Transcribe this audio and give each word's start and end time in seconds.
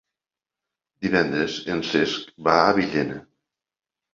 Divendres 1.07 1.57
en 1.75 1.83
Cesc 1.91 2.33
va 2.49 2.57
a 2.63 2.75
Villena. 2.81 3.19